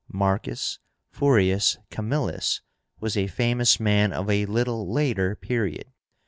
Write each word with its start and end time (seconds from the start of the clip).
MARCUS 0.11 0.79
FURIUS 1.11 1.77
CAMILLUS 1.91 2.61
was 2.99 3.15
a 3.15 3.27
famous 3.27 3.79
man 3.79 4.11
of 4.11 4.31
a 4.31 4.47
little 4.47 4.91
later 4.91 5.35
period. 5.35 5.91